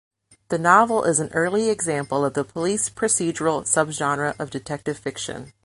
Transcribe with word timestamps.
The 0.47 0.57
novel 0.57 1.03
is 1.03 1.19
an 1.19 1.29
early 1.31 1.69
example 1.69 2.25
of 2.25 2.33
the 2.33 2.43
police 2.43 2.89
procedural 2.89 3.65
subgenre 3.71 4.33
of 4.39 4.49
detective 4.49 4.97
fiction. 4.97 5.53